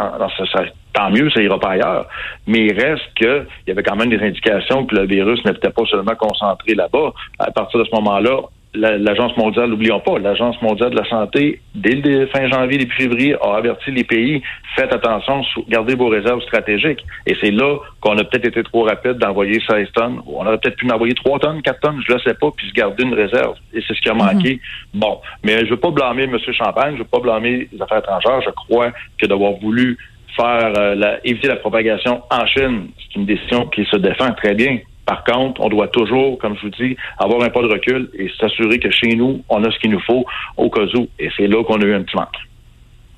ça, 0.52 0.64
tant 0.92 1.10
mieux, 1.10 1.30
ça 1.30 1.40
ira 1.40 1.58
pas 1.58 1.70
ailleurs. 1.70 2.06
Mais 2.46 2.66
il 2.66 2.72
reste 2.72 3.04
qu'il 3.16 3.46
y 3.66 3.70
avait 3.70 3.82
quand 3.82 3.96
même 3.96 4.10
des 4.10 4.22
indications 4.22 4.84
que 4.84 4.94
le 4.94 5.06
virus 5.06 5.42
n'était 5.46 5.70
pas 5.70 5.84
seulement 5.86 6.14
concentré 6.16 6.74
là-bas. 6.74 7.12
À 7.38 7.50
partir 7.50 7.80
de 7.80 7.84
ce 7.84 7.94
moment-là, 7.96 8.40
l'Agence 8.74 9.36
mondiale, 9.36 9.70
n'oublions 9.70 10.00
pas, 10.00 10.18
l'Agence 10.18 10.60
mondiale 10.62 10.90
de 10.90 10.96
la 10.96 11.08
santé, 11.08 11.60
dès 11.74 11.96
le 11.96 12.26
fin 12.26 12.48
janvier, 12.48 12.78
début 12.78 12.94
février, 12.94 13.36
a 13.42 13.56
averti 13.56 13.90
les 13.90 14.04
pays, 14.04 14.42
faites 14.76 14.92
attention, 14.92 15.42
gardez 15.68 15.96
vos 15.96 16.08
réserves 16.08 16.40
stratégiques. 16.42 17.04
Et 17.26 17.36
c'est 17.40 17.50
là 17.50 17.78
qu'on 18.00 18.16
a 18.16 18.24
peut-être 18.24 18.46
été 18.46 18.62
trop 18.62 18.84
rapide 18.84 19.14
d'envoyer 19.14 19.60
16 19.68 19.88
tonnes. 19.92 20.20
On 20.26 20.46
aurait 20.46 20.58
peut-être 20.58 20.76
pu 20.76 20.86
en 20.86 20.94
envoyer 20.94 21.14
3 21.14 21.40
tonnes, 21.40 21.62
4 21.62 21.80
tonnes, 21.80 22.00
je 22.06 22.14
ne 22.14 22.18
sais 22.20 22.34
pas, 22.34 22.50
puis 22.56 22.68
se 22.68 22.72
garder 22.72 23.02
une 23.02 23.14
réserve. 23.14 23.56
Et 23.72 23.80
c'est 23.86 23.94
ce 23.94 24.00
qui 24.00 24.08
a 24.08 24.14
manqué. 24.14 24.60
Mhm. 24.94 25.00
Bon, 25.00 25.20
mais 25.42 25.58
je 25.58 25.64
ne 25.64 25.70
veux 25.70 25.76
pas 25.76 25.90
blâmer 25.90 26.24
M. 26.24 26.38
Champagne, 26.52 26.90
je 26.90 26.94
ne 26.94 26.98
veux 26.98 27.04
pas 27.04 27.20
blâmer 27.20 27.68
les 27.72 27.82
affaires 27.82 27.98
étrangères. 27.98 28.40
Je 28.42 28.50
crois 28.50 28.92
que 29.20 29.26
d'avoir 29.26 29.52
voulu 29.54 29.98
faire 30.36 30.72
euh, 30.78 30.94
la, 30.94 31.18
éviter 31.26 31.48
la 31.48 31.56
propagation 31.56 32.22
en 32.30 32.46
Chine, 32.46 32.88
c'est 32.98 33.18
une 33.18 33.26
décision 33.26 33.66
qui 33.66 33.84
se 33.84 33.96
défend 33.96 34.32
très 34.34 34.54
bien. 34.54 34.78
Par 35.10 35.24
contre, 35.24 35.60
on 35.60 35.68
doit 35.68 35.88
toujours, 35.88 36.38
comme 36.38 36.56
je 36.56 36.62
vous 36.62 36.70
dis, 36.70 36.96
avoir 37.18 37.42
un 37.42 37.48
pas 37.48 37.62
de 37.62 37.66
recul 37.66 38.08
et 38.14 38.30
s'assurer 38.38 38.78
que 38.78 38.92
chez 38.92 39.16
nous, 39.16 39.42
on 39.48 39.64
a 39.64 39.70
ce 39.72 39.78
qu'il 39.80 39.90
nous 39.90 40.00
faut 40.02 40.24
au 40.56 40.70
cas 40.70 40.86
où. 40.94 41.08
Et 41.18 41.28
c'est 41.36 41.48
là 41.48 41.64
qu'on 41.64 41.80
a 41.80 41.84
eu 41.84 41.94
un 41.94 42.04
petit 42.04 42.14
manque. 42.14 42.36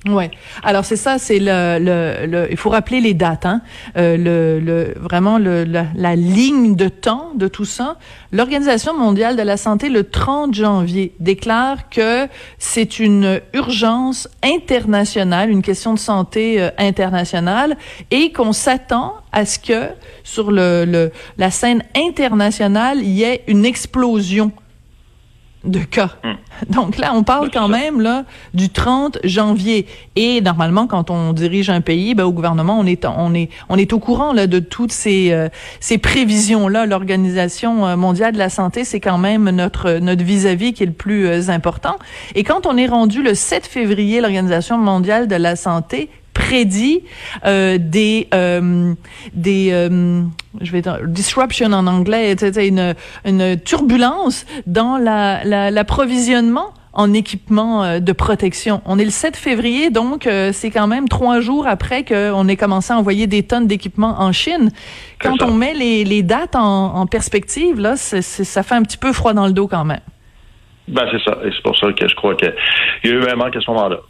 Ouais. 0.05 0.31
Alors 0.63 0.83
c'est 0.83 0.97
ça, 0.97 1.17
c'est 1.17 1.39
le, 1.39 1.77
le, 1.79 2.47
il 2.51 2.57
faut 2.57 2.69
rappeler 2.69 2.99
les 2.99 3.13
dates, 3.13 3.45
hein. 3.45 3.61
Euh, 3.95 4.17
le, 4.17 4.59
le, 4.59 4.93
vraiment 4.99 5.37
le, 5.37 5.63
la, 5.63 5.85
la, 5.95 6.15
ligne 6.17 6.75
de 6.75 6.89
temps 6.89 7.31
de 7.35 7.47
tout 7.47 7.63
ça. 7.63 7.97
L'Organisation 8.33 8.97
mondiale 8.97 9.37
de 9.37 9.41
la 9.43 9.55
santé 9.55 9.87
le 9.87 10.03
30 10.03 10.53
janvier 10.53 11.13
déclare 11.21 11.89
que 11.89 12.27
c'est 12.57 12.99
une 12.99 13.39
urgence 13.53 14.27
internationale, 14.43 15.49
une 15.49 15.61
question 15.61 15.93
de 15.93 15.99
santé 15.99 16.61
euh, 16.61 16.69
internationale, 16.77 17.77
et 18.11 18.33
qu'on 18.33 18.51
s'attend 18.51 19.13
à 19.31 19.45
ce 19.45 19.57
que 19.57 19.87
sur 20.23 20.51
le, 20.51 20.83
le 20.85 21.11
la 21.37 21.49
scène 21.49 21.81
internationale 21.95 22.99
il 22.99 23.09
y 23.09 23.23
ait 23.23 23.43
une 23.47 23.65
explosion 23.65 24.51
de 25.63 25.79
cas. 25.79 26.11
Hmm. 26.23 26.33
Donc 26.69 26.97
là, 26.97 27.13
on 27.13 27.23
parle 27.23 27.49
quand 27.51 27.67
même 27.67 28.01
là 28.01 28.25
du 28.53 28.69
30 28.69 29.19
janvier. 29.23 29.87
Et 30.15 30.41
normalement, 30.41 30.87
quand 30.87 31.09
on 31.09 31.33
dirige 31.33 31.69
un 31.69 31.81
pays, 31.81 32.15
ben, 32.15 32.25
au 32.25 32.31
gouvernement, 32.31 32.77
on 32.79 32.85
est 32.85 33.05
on 33.05 33.33
est 33.33 33.49
on 33.69 33.77
est 33.77 33.93
au 33.93 33.99
courant 33.99 34.33
là 34.33 34.47
de 34.47 34.59
toutes 34.59 34.91
ces 34.91 35.31
euh, 35.31 35.49
ces 35.79 35.97
prévisions 35.97 36.67
là. 36.67 36.85
L'Organisation 36.85 37.87
euh, 37.87 37.95
mondiale 37.95 38.33
de 38.33 38.39
la 38.39 38.49
santé, 38.49 38.83
c'est 38.83 38.99
quand 38.99 39.17
même 39.17 39.49
notre 39.49 39.99
notre 39.99 40.23
vis-à-vis 40.23 40.73
qui 40.73 40.83
est 40.83 40.87
le 40.87 40.91
plus 40.91 41.27
euh, 41.27 41.49
important. 41.49 41.97
Et 42.35 42.43
quand 42.43 42.65
on 42.65 42.77
est 42.77 42.87
rendu 42.87 43.23
le 43.23 43.33
7 43.33 43.65
février, 43.65 44.21
l'Organisation 44.21 44.77
mondiale 44.77 45.27
de 45.27 45.35
la 45.35 45.55
santé 45.55 46.09
euh, 47.45 47.77
des 47.79 48.27
euh, 48.33 48.93
des 49.33 49.69
euh, 49.71 50.21
je 50.61 50.71
vais 50.71 50.81
dire, 50.81 50.99
disruption 51.07 51.71
en 51.73 51.87
anglais, 51.87 52.35
une 52.57 52.95
une 53.25 53.59
turbulence 53.59 54.45
dans 54.67 54.97
la 54.97 55.43
l'approvisionnement 55.71 56.73
en 56.95 57.11
équipement 57.11 57.99
de 57.99 58.11
protection. 58.11 58.83
On 58.85 58.99
est 58.99 59.03
le 59.03 59.09
7 59.09 59.35
février, 59.35 59.89
donc 59.89 60.29
c'est 60.51 60.69
quand 60.69 60.85
même 60.85 61.09
trois 61.09 61.39
jours 61.39 61.65
après 61.65 62.05
qu'on 62.05 62.47
ait 62.47 62.55
commencé 62.55 62.93
à 62.93 62.97
envoyer 62.97 63.25
des 63.25 63.41
tonnes 63.41 63.65
d'équipements 63.65 64.21
en 64.21 64.31
Chine. 64.31 64.69
Quand 65.19 65.41
on 65.41 65.53
met 65.53 65.73
les, 65.73 66.03
les 66.03 66.21
dates 66.21 66.55
en, 66.55 66.93
en 66.95 67.07
perspective, 67.07 67.79
là, 67.79 67.95
ça 67.95 68.61
fait 68.61 68.75
un 68.75 68.83
petit 68.83 68.99
peu 68.99 69.11
froid 69.11 69.33
dans 69.33 69.47
le 69.47 69.53
dos 69.53 69.67
quand 69.67 69.85
même. 69.85 70.01
Ben 70.87 71.07
c'est 71.11 71.23
ça, 71.23 71.39
et 71.43 71.49
c'est 71.49 71.63
pour 71.63 71.77
ça 71.77 71.91
que 71.93 72.07
je 72.07 72.13
crois 72.15 72.35
qu'il 72.35 72.53
y 73.05 73.07
a 73.07 73.11
eu 73.11 73.27
un 73.27 73.35
manque 73.35 73.55
à 73.55 73.61
ce 73.61 73.71
moment-là. 73.71 74.01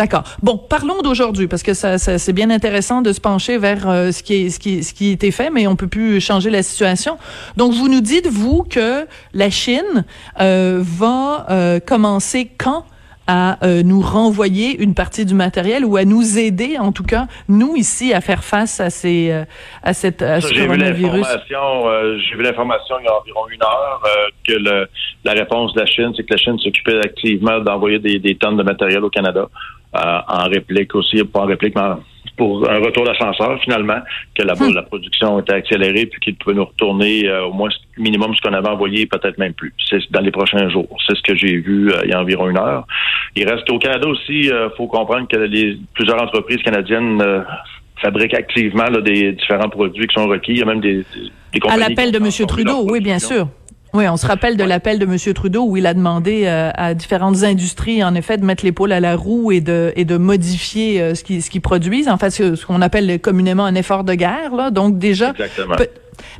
D'accord. 0.00 0.22
Bon, 0.42 0.56
parlons 0.56 1.02
d'aujourd'hui 1.02 1.46
parce 1.46 1.62
que 1.62 1.74
ça, 1.74 1.98
c'est 1.98 2.32
bien 2.32 2.48
intéressant 2.48 3.02
de 3.02 3.12
se 3.12 3.20
pencher 3.20 3.58
vers 3.58 3.86
euh, 3.86 4.12
ce 4.12 4.22
qui 4.22 4.46
est 4.46 4.48
ce 4.48 4.58
qui 4.58 4.82
ce 4.82 4.94
qui 4.94 5.10
était 5.10 5.30
fait, 5.30 5.50
mais 5.50 5.66
on 5.66 5.76
peut 5.76 5.88
plus 5.88 6.22
changer 6.22 6.48
la 6.48 6.62
situation. 6.62 7.18
Donc, 7.58 7.74
vous 7.74 7.86
nous 7.90 8.00
dites 8.00 8.26
vous 8.26 8.62
que 8.62 9.06
la 9.34 9.50
Chine 9.50 10.06
euh, 10.40 10.80
va 10.80 11.44
euh, 11.50 11.80
commencer 11.80 12.50
quand 12.56 12.86
à 13.26 13.58
nous 13.84 14.00
renvoyer 14.00 14.82
une 14.82 14.94
partie 14.94 15.24
du 15.24 15.34
matériel 15.34 15.84
ou 15.84 15.96
à 15.96 16.04
nous 16.04 16.36
aider, 16.36 16.78
en 16.78 16.90
tout 16.90 17.04
cas, 17.04 17.28
nous 17.46 17.76
ici, 17.76 18.12
à 18.12 18.20
faire 18.20 18.42
face 18.42 18.80
à 18.80 18.90
ces 18.90 19.30
à 19.84 19.94
cette 19.94 20.20
à 20.20 20.40
ce 20.40 20.52
coronavirus? 20.52 21.28
J'ai 21.48 22.36
vu 22.36 22.42
l'information 22.42 22.96
il 22.98 23.04
y 23.04 23.08
a 23.08 23.16
environ 23.20 23.42
une 23.48 23.62
heure 23.62 24.02
que 24.44 24.54
le, 24.54 24.88
la 25.22 25.32
réponse 25.32 25.72
de 25.74 25.80
la 25.80 25.86
Chine, 25.86 26.12
c'est 26.16 26.24
que 26.24 26.32
la 26.32 26.38
Chine 26.38 26.58
s'occupait 26.58 26.98
activement 26.98 27.60
d'envoyer 27.60 28.00
des, 28.00 28.18
des 28.18 28.34
tonnes 28.34 28.56
de 28.56 28.64
matériel 28.64 29.04
au 29.04 29.10
Canada. 29.10 29.46
Euh, 29.96 30.20
en 30.28 30.48
réplique 30.48 30.94
aussi, 30.94 31.22
pas 31.24 31.40
en 31.40 31.46
réplique, 31.46 31.74
mais 31.74 31.82
pour 32.36 32.70
un 32.70 32.78
retour 32.78 33.04
d'ascenseur 33.04 33.60
finalement, 33.60 33.98
que 34.36 34.42
là-bas 34.44 34.68
hmm. 34.68 34.74
la 34.74 34.82
production 34.82 35.40
était 35.40 35.54
accélérée 35.54 36.06
puis 36.06 36.20
qu'il 36.20 36.36
pouvait 36.36 36.54
nous 36.54 36.64
retourner 36.64 37.28
euh, 37.28 37.46
au 37.46 37.52
moins 37.52 37.70
minimum 37.98 38.32
ce 38.36 38.40
qu'on 38.40 38.54
avait 38.54 38.68
envoyé, 38.68 39.06
peut-être 39.06 39.36
même 39.38 39.52
plus. 39.52 39.74
C'est 39.84 39.98
dans 40.12 40.20
les 40.20 40.30
prochains 40.30 40.68
jours. 40.68 40.96
C'est 41.04 41.16
ce 41.16 41.22
que 41.22 41.34
j'ai 41.34 41.56
vu 41.56 41.90
euh, 41.90 42.02
il 42.04 42.10
y 42.10 42.12
a 42.12 42.20
environ 42.20 42.48
une 42.48 42.58
heure. 42.58 42.86
Il 43.34 43.48
reste 43.48 43.66
qu'au 43.66 43.80
Canada 43.80 44.06
aussi, 44.06 44.42
il 44.42 44.70
faut 44.76 44.86
comprendre 44.86 45.26
que 45.26 45.36
les, 45.36 45.76
plusieurs 45.94 46.22
entreprises 46.22 46.62
canadiennes 46.62 47.20
fabriquent 48.00 48.34
activement 48.34 48.90
des 48.90 49.32
différents 49.32 49.68
produits 49.68 50.06
qui 50.06 50.14
sont 50.14 50.28
requis. 50.28 50.52
Il 50.52 50.58
y 50.58 50.62
a 50.62 50.66
même 50.66 50.80
des, 50.80 51.04
des 51.52 51.58
compagnies... 51.60 51.82
À 51.82 51.88
l'appel 51.88 52.12
de 52.12 52.18
M. 52.18 52.46
Trudeau, 52.46 52.86
oui, 52.88 53.00
bien 53.00 53.18
sûr. 53.18 53.48
Oui, 53.92 54.06
on 54.08 54.16
se 54.16 54.26
rappelle 54.26 54.56
de 54.56 54.64
l'appel 54.64 54.98
de 54.98 55.04
M. 55.04 55.34
Trudeau 55.34 55.66
où 55.66 55.76
il 55.76 55.86
a 55.86 55.94
demandé 55.94 56.42
euh, 56.44 56.70
à 56.74 56.94
différentes 56.94 57.42
industries, 57.42 58.04
en 58.04 58.14
effet, 58.14 58.36
de 58.36 58.44
mettre 58.44 58.64
l'épaule 58.64 58.92
à 58.92 59.00
la 59.00 59.16
roue 59.16 59.50
et 59.50 59.60
de 59.60 59.92
et 59.96 60.04
de 60.04 60.16
modifier 60.16 61.00
euh, 61.00 61.14
ce 61.14 61.24
qu'ils 61.24 61.42
ce 61.42 61.50
qu'ils 61.50 61.60
produisent. 61.60 62.08
En 62.08 62.16
fait, 62.16 62.30
ce, 62.30 62.64
qu'on 62.64 62.82
appelle 62.82 63.20
communément 63.20 63.64
un 63.64 63.74
effort 63.74 64.04
de 64.04 64.14
guerre. 64.14 64.54
Là. 64.54 64.70
Donc 64.70 64.98
déjà. 64.98 65.32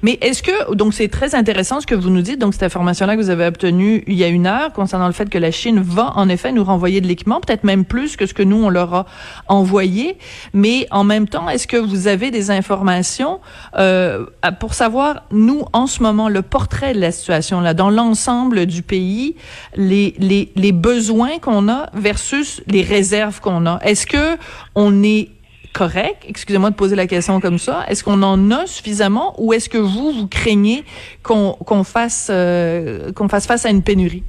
Mais 0.03 0.19
est-ce 0.21 0.43
que, 0.43 0.75
donc 0.75 0.95
c'est 0.95 1.09
très 1.09 1.35
intéressant 1.35 1.81
ce 1.81 1.87
que 1.87 1.95
vous 1.95 2.11
nous 2.11 2.23
dites, 2.23 2.39
donc 2.39 2.55
cette 2.55 2.63
information-là 2.63 3.17
que 3.17 3.21
vous 3.21 3.31
avez 3.31 3.47
obtenue 3.47 4.05
il 4.07 4.15
y 4.15 4.25
a 4.25 4.29
une 4.29 4.47
heure 4.47 4.73
concernant 4.73 5.07
le 5.07 5.13
fait 5.13 5.29
que 5.29 5.39
la 5.39 5.51
Chine 5.51 5.81
va 5.81 6.13
en 6.17 6.29
effet 6.29 6.53
nous 6.53 6.65
renvoyer 6.65 7.01
de 7.01 7.07
l'équipement, 7.07 7.41
peut-être 7.41 7.65
même 7.65 7.85
plus 7.85 8.17
que 8.17 8.27
ce 8.27 8.35
que 8.35 8.43
nous, 8.43 8.63
on 8.63 8.69
leur 8.69 8.95
a 8.95 9.07
envoyé. 9.49 10.19
Mais 10.53 10.87
en 10.91 11.05
même 11.05 11.29
temps, 11.29 11.49
est-ce 11.49 11.67
que 11.67 11.77
vous 11.77 12.07
avez 12.07 12.31
des 12.31 12.51
informations 12.51 13.41
euh, 13.77 14.27
pour 14.59 14.75
savoir, 14.75 15.25
nous, 15.31 15.65
en 15.73 15.87
ce 15.87 16.03
moment, 16.03 16.29
le 16.29 16.43
portrait 16.43 16.95
de 16.95 17.01
la 17.01 17.13
situation, 17.13 17.61
là, 17.61 17.75
dans 17.75 17.91
l'ensemble 17.91 18.67
du 18.67 18.83
pays, 18.83 19.37
les, 19.77 20.15
les, 20.19 20.53
les 20.57 20.73
besoins 20.73 21.39
qu'on 21.41 21.69
a 21.69 21.87
versus 21.95 22.63
les 22.67 22.83
réserves 22.83 23.41
qu'on 23.41 23.67
a? 23.67 23.79
Est-ce 23.83 24.07
que 24.07 24.37
on 24.75 25.03
est 25.03 25.31
correct? 25.73 26.25
Excusez-moi 26.29 26.71
de 26.71 26.77
poser 26.77 26.97
la 26.97 27.07
question 27.07 27.41
comme 27.41 27.59
ça. 27.59 27.85
Est-ce 27.89 28.05
qu'on 28.05 28.23
en 28.23 28.51
a 28.51 28.67
suffisamment 28.67 29.35
ou 29.39 29.53
est-ce 29.53 29.69
que 29.69 29.79
vous, 29.79 30.13
vous 30.13 30.29
craignez 30.29 30.85
qu'on 31.23 31.85
fasse, 31.85 32.29
euh, 32.31 33.13
qu'on 33.13 33.29
fasse 33.29 33.47
face 33.47 33.67
à 33.67 33.71
une 33.71 33.83
pénurie? 33.83 34.25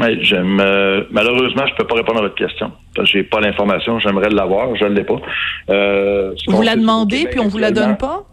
Oui, 0.00 0.18
j'aime. 0.22 0.60
Euh, 0.60 1.04
malheureusement, 1.10 1.66
je 1.66 1.74
peux 1.74 1.86
pas 1.86 1.96
répondre 1.96 2.20
à 2.20 2.22
votre 2.22 2.36
question 2.36 2.70
parce 2.94 3.10
que 3.10 3.18
j'ai 3.18 3.24
pas 3.24 3.40
l'information. 3.40 3.98
J'aimerais 3.98 4.28
l'avoir, 4.30 4.74
je 4.76 4.84
ne 4.84 4.94
l'ai 4.94 5.04
pas. 5.04 5.20
Euh, 5.70 6.34
vous 6.46 6.62
la 6.62 6.76
demandez 6.76 7.26
puis 7.30 7.40
on 7.40 7.48
vous 7.48 7.58
la 7.58 7.70
donne 7.70 7.96
pas? 7.96 8.24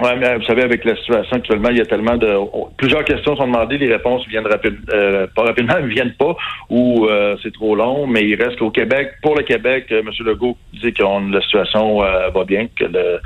Oui, 0.00 0.10
mais 0.18 0.36
vous 0.36 0.44
savez, 0.44 0.62
avec 0.62 0.84
la 0.84 0.96
situation 0.96 1.36
actuellement, 1.36 1.68
il 1.70 1.78
y 1.78 1.80
a 1.80 1.86
tellement 1.86 2.16
de... 2.16 2.36
Plusieurs 2.76 3.04
questions 3.04 3.36
sont 3.36 3.46
demandées, 3.46 3.78
les 3.78 3.92
réponses 3.92 4.26
viennent 4.26 4.46
rapide, 4.46 4.76
euh, 4.92 5.26
pas 5.34 5.42
rapidement, 5.42 5.74
ne 5.80 5.86
viennent 5.86 6.14
pas, 6.14 6.36
ou 6.68 7.06
euh, 7.06 7.36
c'est 7.42 7.52
trop 7.52 7.76
long, 7.76 8.06
mais 8.06 8.22
il 8.22 8.34
reste 8.34 8.58
qu'au 8.58 8.70
Québec, 8.70 9.12
pour 9.22 9.36
le 9.36 9.42
Québec, 9.42 9.86
euh, 9.92 10.00
M. 10.00 10.10
Legault 10.26 10.56
dit 10.72 10.92
que 10.92 11.02
la 11.02 11.40
situation 11.42 11.98
va 11.98 12.44
bien, 12.44 12.66
que 12.74 12.84
le, 12.84 13.20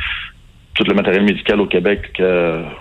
tout 0.74 0.84
le 0.84 0.94
matériel 0.94 1.24
médical 1.24 1.60
au 1.60 1.66
Québec, 1.66 2.20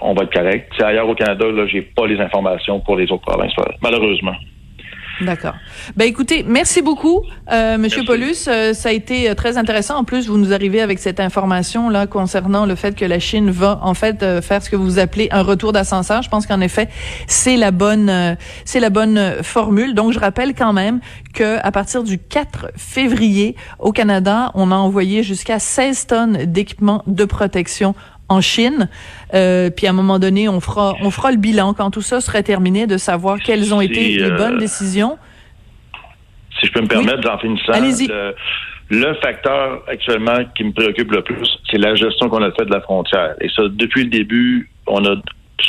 on 0.01 0.13
va 0.13 0.23
être 0.23 0.33
correct. 0.33 0.71
Ailleurs 0.81 1.07
au 1.07 1.15
Canada, 1.15 1.45
là, 1.49 1.65
j'ai 1.67 1.81
pas 1.81 2.07
les 2.07 2.19
informations 2.19 2.79
pour 2.81 2.97
les 2.97 3.09
autres 3.11 3.25
provinces, 3.25 3.53
malheureusement. 3.81 4.35
D'accord. 5.21 5.55
Ben 5.95 6.05
écoutez, 6.05 6.45
merci 6.47 6.83
beaucoup, 6.83 7.23
euh, 7.51 7.79
Monsieur 7.79 8.03
Paulus. 8.05 8.47
Euh, 8.47 8.73
ça 8.75 8.89
a 8.89 8.91
été 8.91 9.29
euh, 9.29 9.33
très 9.33 9.57
intéressant. 9.57 9.95
En 9.97 10.03
plus, 10.03 10.27
vous 10.27 10.37
nous 10.37 10.53
arrivez 10.53 10.79
avec 10.79 10.99
cette 10.99 11.19
information 11.19 11.89
là 11.89 12.05
concernant 12.05 12.67
le 12.67 12.75
fait 12.75 12.95
que 12.95 13.03
la 13.03 13.17
Chine 13.17 13.49
va 13.49 13.79
en 13.81 13.95
fait 13.95 14.21
euh, 14.21 14.43
faire 14.43 14.61
ce 14.61 14.69
que 14.69 14.75
vous 14.75 14.99
appelez 14.99 15.27
un 15.31 15.41
retour 15.41 15.73
d'ascenseur. 15.73 16.21
Je 16.21 16.29
pense 16.29 16.45
qu'en 16.45 16.61
effet, 16.61 16.87
c'est 17.25 17.57
la 17.57 17.71
bonne, 17.71 18.37
c'est 18.63 18.79
la 18.79 18.91
bonne 18.91 19.41
formule. 19.41 19.95
Donc, 19.95 20.13
je 20.13 20.19
rappelle 20.19 20.53
quand 20.53 20.73
même 20.73 20.99
que 21.33 21.57
à 21.63 21.71
partir 21.71 22.03
du 22.03 22.19
4 22.19 22.71
février 22.75 23.55
au 23.79 23.91
Canada, 23.91 24.51
on 24.53 24.71
a 24.71 24.75
envoyé 24.75 25.23
jusqu'à 25.23 25.57
16 25.57 26.07
tonnes 26.07 26.45
d'équipements 26.45 27.03
de 27.07 27.25
protection 27.25 27.95
en 28.29 28.41
Chine. 28.41 28.89
Euh, 29.33 29.69
puis 29.69 29.87
à 29.87 29.91
un 29.91 29.93
moment 29.93 30.19
donné, 30.19 30.49
on 30.49 30.59
fera, 30.59 30.95
on 31.01 31.11
fera 31.11 31.31
le 31.31 31.37
bilan 31.37 31.73
quand 31.73 31.91
tout 31.91 32.01
ça 32.01 32.21
sera 32.21 32.43
terminé 32.43 32.87
de 32.87 32.97
savoir 32.97 33.39
quelles 33.39 33.73
ont 33.73 33.81
été 33.81 34.17
les 34.17 34.31
bonnes 34.31 34.55
euh, 34.55 34.59
décisions. 34.59 35.17
Si 36.59 36.67
je 36.67 36.71
peux 36.71 36.81
me 36.81 36.87
permettre, 36.87 37.29
en 37.29 37.37
finissant, 37.37 37.73
le, 37.73 38.33
le, 38.89 39.13
facteur 39.15 39.83
actuellement 39.87 40.39
qui 40.55 40.63
me 40.63 40.71
préoccupe 40.71 41.11
le 41.11 41.21
plus, 41.21 41.47
c'est 41.69 41.77
la 41.77 41.93
gestion 41.95 42.29
qu'on 42.29 42.41
a 42.41 42.51
faite 42.51 42.67
de 42.67 42.73
la 42.73 42.81
frontière. 42.81 43.35
Et 43.41 43.49
ça, 43.49 43.63
depuis 43.69 44.05
le 44.05 44.09
début, 44.09 44.69
on 44.87 45.05
a 45.05 45.15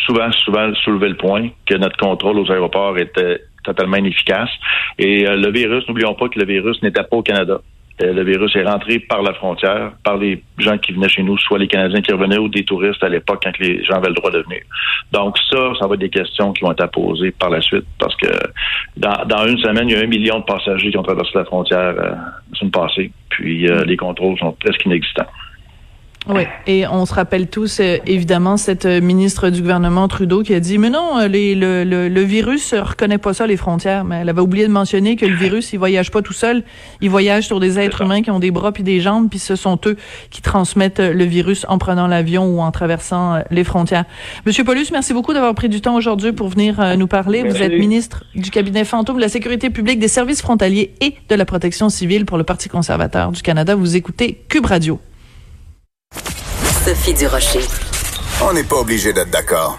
souvent, 0.06 0.30
souvent 0.44 0.72
soulevé 0.84 1.10
le 1.10 1.16
point 1.16 1.50
que 1.66 1.74
notre 1.74 1.96
contrôle 1.96 2.38
aux 2.38 2.50
aéroports 2.50 2.98
était 2.98 3.42
totalement 3.64 3.96
inefficace. 3.96 4.50
Et 4.98 5.26
euh, 5.26 5.36
le 5.36 5.50
virus, 5.50 5.86
n'oublions 5.88 6.14
pas 6.14 6.28
que 6.28 6.38
le 6.38 6.46
virus 6.46 6.82
n'était 6.82 7.02
pas 7.02 7.16
au 7.16 7.22
Canada. 7.22 7.60
Euh, 8.00 8.12
le 8.12 8.22
virus 8.22 8.54
est 8.54 8.64
rentré 8.64 9.00
par 9.00 9.22
la 9.22 9.34
frontière, 9.34 9.92
par 10.04 10.16
les 10.18 10.42
gens 10.58 10.78
qui 10.78 10.92
venaient 10.92 11.08
chez 11.08 11.22
nous, 11.22 11.36
soit 11.38 11.58
les 11.58 11.66
Canadiens 11.66 12.00
qui 12.00 12.12
revenaient 12.12 12.38
ou 12.38 12.48
des 12.48 12.64
touristes 12.64 13.02
à 13.02 13.08
l'époque 13.08 13.40
quand 13.42 13.58
les 13.58 13.82
gens 13.84 13.96
avaient 13.96 14.08
le 14.08 14.14
droit 14.14 14.30
de 14.30 14.40
venir. 14.42 14.60
Donc 15.12 15.36
ça, 15.50 15.72
ça 15.80 15.86
va 15.86 15.94
être 15.94 16.00
des 16.00 16.10
questions 16.10 16.52
qui 16.52 16.62
vont 16.62 16.72
être 16.72 16.86
posées 16.90 17.32
par 17.32 17.50
la 17.50 17.60
suite 17.60 17.86
parce 17.98 18.14
que 18.16 18.28
dans, 18.96 19.46
une 19.46 19.58
semaine, 19.58 19.88
il 19.88 19.96
y 19.96 20.00
a 20.00 20.04
un 20.04 20.06
million 20.06 20.38
de 20.38 20.44
passagers 20.44 20.90
qui 20.90 20.96
ont 20.96 21.02
traversé 21.02 21.32
la 21.34 21.44
frontière 21.44 21.94
euh, 21.98 22.12
la 22.62 22.68
passée, 22.70 23.10
puis 23.30 23.68
euh, 23.68 23.84
les 23.84 23.96
contrôles 23.96 24.38
sont 24.38 24.52
presque 24.52 24.84
inexistants. 24.84 25.26
Oui, 26.28 26.42
et 26.66 26.86
on 26.86 27.06
se 27.06 27.14
rappelle 27.14 27.46
tous 27.46 27.80
euh, 27.80 27.96
évidemment 28.06 28.58
cette 28.58 28.84
euh, 28.84 29.00
ministre 29.00 29.48
du 29.48 29.62
gouvernement 29.62 30.08
Trudeau 30.08 30.42
qui 30.42 30.52
a 30.52 30.60
dit 30.60 30.76
mais 30.76 30.90
non, 30.90 31.18
euh, 31.18 31.26
les, 31.26 31.54
le, 31.54 31.84
le, 31.84 32.10
le, 32.10 32.20
virus 32.20 32.74
reconnaît 32.74 33.16
pas 33.16 33.32
ça 33.32 33.46
les 33.46 33.56
frontières, 33.56 34.04
mais 34.04 34.16
elle 34.16 34.28
avait 34.28 34.42
oublié 34.42 34.66
de 34.66 34.72
mentionner 34.72 35.16
que 35.16 35.24
le 35.24 35.34
virus 35.34 35.72
il 35.72 35.78
voyage 35.78 36.10
pas 36.10 36.20
tout 36.20 36.34
seul, 36.34 36.64
il 37.00 37.08
voyage 37.08 37.46
sur 37.46 37.60
des 37.60 37.78
êtres 37.78 38.02
humains 38.02 38.20
qui 38.20 38.30
ont 38.30 38.40
des 38.40 38.50
bras 38.50 38.72
puis 38.72 38.82
des 38.82 39.00
jambes 39.00 39.30
puis 39.30 39.38
ce 39.38 39.56
sont 39.56 39.80
eux 39.86 39.96
qui 40.28 40.42
transmettent 40.42 41.00
le 41.00 41.24
virus 41.24 41.64
en 41.66 41.78
prenant 41.78 42.06
l'avion 42.06 42.44
ou 42.44 42.60
en 42.60 42.70
traversant 42.72 43.38
les 43.50 43.64
frontières. 43.64 44.04
Monsieur 44.44 44.64
Paulus, 44.64 44.88
merci 44.92 45.14
beaucoup 45.14 45.32
d'avoir 45.32 45.54
pris 45.54 45.70
du 45.70 45.80
temps 45.80 45.96
aujourd'hui 45.96 46.32
pour 46.32 46.48
venir 46.48 46.96
nous 46.98 47.06
parler. 47.06 47.42
Vous 47.42 47.62
êtes 47.62 47.72
ministre 47.72 48.24
du 48.34 48.50
cabinet 48.50 48.84
fantôme 48.84 49.16
de 49.16 49.22
la 49.22 49.30
sécurité 49.30 49.70
publique, 49.70 49.98
des 49.98 50.08
services 50.08 50.42
frontaliers 50.42 50.92
et 51.00 51.14
de 51.30 51.34
la 51.34 51.46
protection 51.46 51.88
civile 51.88 52.26
pour 52.26 52.36
le 52.36 52.44
Parti 52.44 52.68
conservateur 52.68 53.32
du 53.32 53.40
Canada. 53.40 53.74
Vous 53.74 53.96
écoutez 53.96 54.44
Cube 54.48 54.66
Radio. 54.66 55.00
Sophie 56.84 57.14
Durocher. 57.14 57.60
On 58.42 58.52
n'est 58.52 58.64
pas 58.64 58.76
obligé 58.76 59.12
d'être 59.12 59.30
d'accord. 59.30 59.78